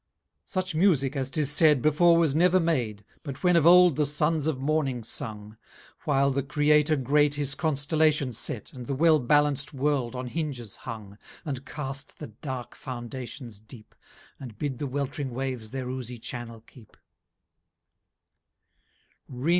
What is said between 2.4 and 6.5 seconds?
made, But when of old the sons of morning sung, While the